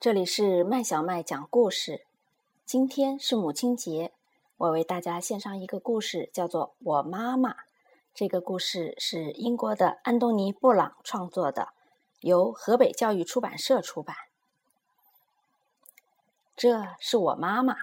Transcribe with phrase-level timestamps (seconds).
[0.00, 2.06] 这里是麦小麦讲故事。
[2.64, 4.12] 今天是母亲节，
[4.56, 7.50] 我为大家献上一个故事，叫做《我妈妈》。
[8.14, 11.70] 这个故事是英国的安东尼·布朗创作的，
[12.20, 14.14] 由河北教育出版社出版。
[16.54, 17.74] 这是我妈妈，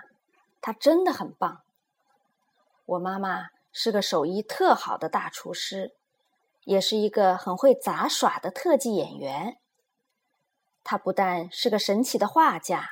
[0.62, 1.64] 她真的很棒。
[2.86, 5.94] 我妈妈是个手艺特好的大厨师，
[6.64, 9.58] 也是一个很会杂耍的特技演员。
[10.86, 12.92] 她不但是个神奇的画家，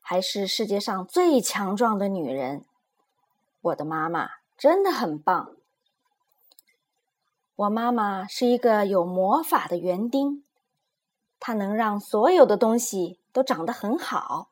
[0.00, 2.64] 还是世界上最强壮的女人。
[3.60, 5.54] 我的妈妈真的很棒。
[7.54, 10.42] 我妈妈是一个有魔法的园丁，
[11.38, 14.48] 她能让所有的东西都长得很好。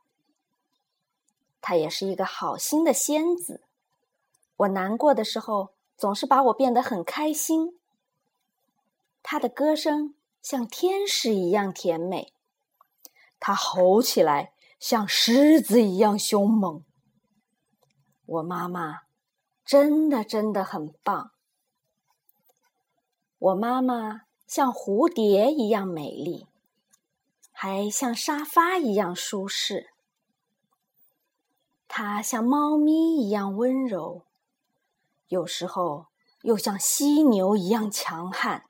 [1.62, 3.62] 她也是一个好心的仙子，
[4.58, 7.80] 我难过的时候总是把我变得很开心。
[9.22, 10.14] 她的歌声。
[10.50, 12.32] 像天使一样甜美，
[13.38, 16.82] 它吼起来像狮子一样凶猛。
[18.24, 19.00] 我妈妈
[19.62, 21.32] 真的真的很棒。
[23.38, 26.46] 我妈妈像蝴蝶一样美丽，
[27.52, 29.90] 还像沙发一样舒适。
[31.86, 34.22] 她像猫咪一样温柔，
[35.27, 36.06] 有时候
[36.40, 38.67] 又像犀牛一样强悍。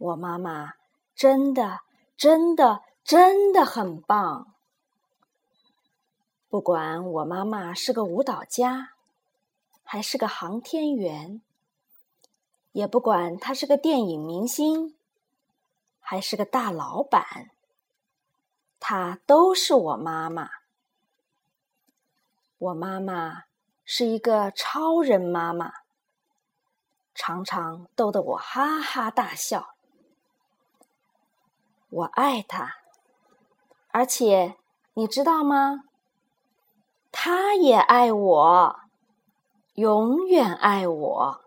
[0.00, 0.76] 我妈妈
[1.14, 1.80] 真的、
[2.16, 4.54] 真的、真的很棒。
[6.48, 8.94] 不管我妈妈是个舞蹈家，
[9.84, 11.42] 还是个航天员，
[12.72, 14.96] 也不管她是个电影明星，
[16.00, 17.50] 还是个大老板，
[18.80, 20.48] 她都是我妈妈。
[22.56, 23.44] 我妈妈
[23.84, 25.72] 是一个超人妈妈，
[27.14, 29.74] 常常逗得我哈哈大笑。
[32.00, 32.76] 我爱他，
[33.90, 34.56] 而且
[34.94, 35.82] 你知道吗？
[37.12, 38.76] 他也爱我，
[39.74, 41.40] 永远爱我。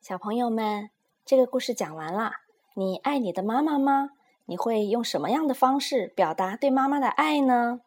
[0.00, 0.90] 小朋友们，
[1.24, 2.32] 这个故事讲完了。
[2.74, 4.10] 你爱你的妈妈吗？
[4.46, 7.80] 你会用什么样的方式表达对妈妈的爱呢？